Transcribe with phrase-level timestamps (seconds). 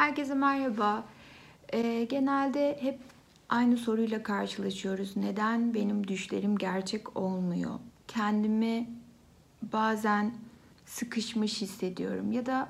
[0.00, 1.04] Herkese merhaba.
[1.72, 2.98] Ee, genelde hep
[3.48, 5.16] aynı soruyla karşılaşıyoruz.
[5.16, 7.70] Neden benim düşlerim gerçek olmuyor?
[8.08, 8.90] Kendimi
[9.62, 10.34] bazen
[10.86, 12.68] sıkışmış hissediyorum ya da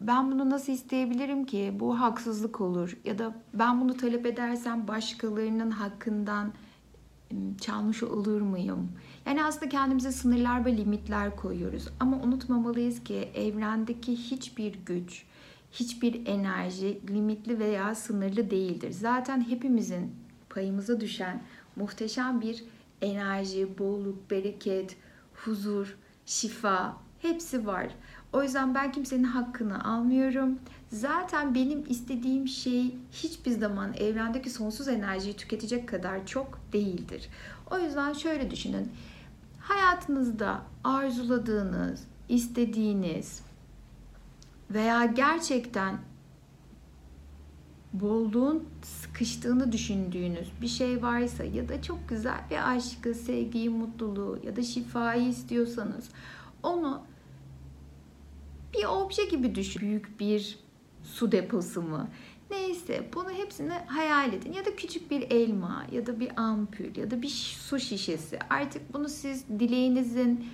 [0.00, 1.76] ben bunu nasıl isteyebilirim ki?
[1.80, 6.52] Bu haksızlık olur ya da ben bunu talep edersem başkalarının hakkından
[7.60, 8.92] çalmış olur muyum?
[9.26, 11.88] Yani aslında kendimize sınırlar ve limitler koyuyoruz.
[12.00, 15.24] Ama unutmamalıyız ki evrendeki hiçbir güç,
[15.72, 18.90] hiçbir enerji limitli veya sınırlı değildir.
[18.90, 20.14] Zaten hepimizin
[20.50, 21.42] payımıza düşen
[21.76, 22.64] muhteşem bir
[23.02, 24.96] enerji, bolluk, bereket,
[25.34, 25.96] huzur,
[26.26, 27.86] şifa hepsi var.
[28.32, 30.58] O yüzden ben kimsenin hakkını almıyorum.
[30.88, 37.28] Zaten benim istediğim şey hiçbir zaman evrendeki sonsuz enerjiyi tüketecek kadar çok değildir.
[37.70, 38.92] O yüzden şöyle düşünün.
[39.60, 43.42] Hayatınızda arzuladığınız, istediğiniz
[44.70, 45.98] veya gerçekten
[47.92, 54.56] bolluğun sıkıştığını düşündüğünüz bir şey varsa ya da çok güzel bir aşkı, sevgiyi, mutluluğu ya
[54.56, 56.08] da şifayı istiyorsanız
[56.62, 57.02] onu
[58.74, 59.80] bir obje gibi düşün.
[59.80, 60.58] Büyük bir
[61.02, 62.08] su deposu mu?
[62.50, 64.52] Neyse bunu hepsini hayal edin.
[64.52, 68.38] Ya da küçük bir elma ya da bir ampul ya da bir su şişesi.
[68.50, 70.46] Artık bunu siz dileğinizin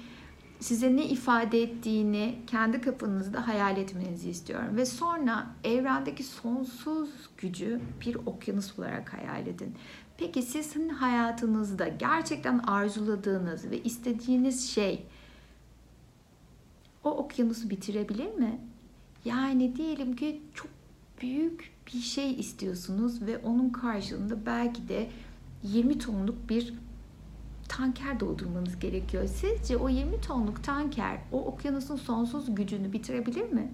[0.61, 4.77] size ne ifade ettiğini kendi kafanızda hayal etmenizi istiyorum.
[4.77, 9.75] Ve sonra evrendeki sonsuz gücü bir okyanus olarak hayal edin.
[10.19, 15.07] Peki sizin hayatınızda gerçekten arzuladığınız ve istediğiniz şey
[17.05, 18.61] o okyanusu bitirebilir mi?
[19.25, 20.71] Yani diyelim ki çok
[21.23, 25.09] büyük bir şey istiyorsunuz ve onun karşılığında belki de
[25.63, 26.75] 20 tonluk bir
[27.69, 29.27] tanker doldurmanız gerekiyor.
[29.27, 33.73] Sizce o 20 tonluk tanker o okyanusun sonsuz gücünü bitirebilir mi?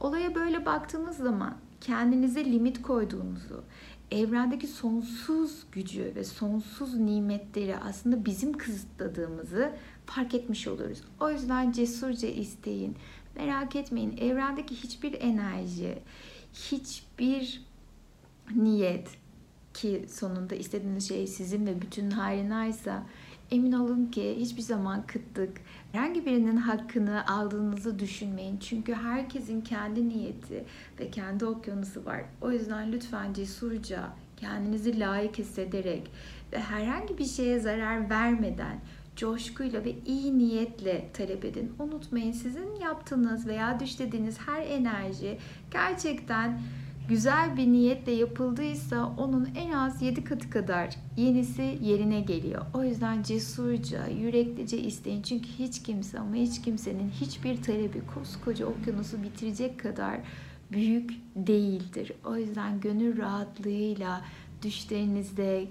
[0.00, 3.64] Olaya böyle baktığınız zaman kendinize limit koyduğunuzu,
[4.10, 9.72] evrendeki sonsuz gücü ve sonsuz nimetleri aslında bizim kısıtladığımızı
[10.06, 11.02] fark etmiş oluruz.
[11.20, 12.96] O yüzden cesurca isteyin.
[13.36, 14.16] Merak etmeyin.
[14.16, 15.98] Evrendeki hiçbir enerji,
[16.52, 17.62] hiçbir
[18.54, 19.08] niyet
[19.84, 23.02] ki sonunda istediğiniz şey sizin ve bütün hayrınaysa
[23.50, 25.60] emin olun ki hiçbir zaman kıtlık,
[25.92, 28.58] herhangi birinin hakkını aldığınızı düşünmeyin.
[28.58, 30.64] Çünkü herkesin kendi niyeti
[31.00, 32.22] ve kendi okyanusu var.
[32.40, 36.10] O yüzden lütfen cesurca, kendinizi layık hissederek
[36.52, 38.80] ve herhangi bir şeye zarar vermeden
[39.16, 41.72] coşkuyla ve iyi niyetle talep edin.
[41.78, 45.38] Unutmayın sizin yaptığınız veya düşlediğiniz her enerji
[45.70, 46.60] gerçekten
[47.08, 52.62] güzel bir niyetle yapıldıysa onun en az 7 katı kadar yenisi yerine geliyor.
[52.74, 55.22] O yüzden cesurca, yüreklice isteyin.
[55.22, 60.20] Çünkü hiç kimse ama hiç kimsenin hiçbir talebi koskoca okyanusu bitirecek kadar
[60.72, 62.12] büyük değildir.
[62.24, 64.20] O yüzden gönül rahatlığıyla
[64.62, 65.64] düşlerinizde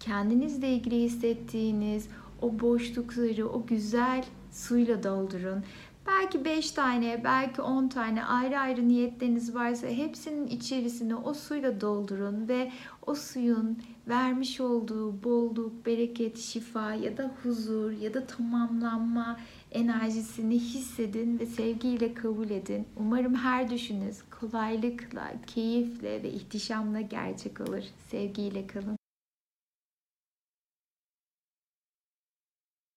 [0.00, 2.08] kendinizle ilgili hissettiğiniz
[2.42, 5.64] o boşlukları o güzel suyla doldurun.
[6.06, 12.48] Belki 5 tane, belki 10 tane ayrı ayrı niyetleriniz varsa hepsinin içerisine o suyla doldurun
[12.48, 12.72] ve
[13.06, 19.40] o suyun vermiş olduğu bolluk, bereket, şifa ya da huzur ya da tamamlanma
[19.72, 22.86] enerjisini hissedin ve sevgiyle kabul edin.
[22.96, 27.82] Umarım her düşünüz kolaylıkla, keyifle ve ihtişamla gerçek olur.
[28.10, 28.96] Sevgiyle kalın.